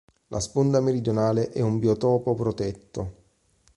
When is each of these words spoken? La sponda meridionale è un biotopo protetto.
La 0.29 0.39
sponda 0.39 0.79
meridionale 0.81 1.49
è 1.49 1.61
un 1.61 1.77
biotopo 1.77 2.33
protetto. 2.33 3.13